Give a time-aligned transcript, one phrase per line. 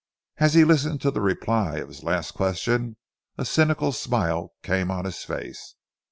[0.37, 2.97] As he listened to the reply to his last question
[3.37, 5.75] a cynical smile came on his face.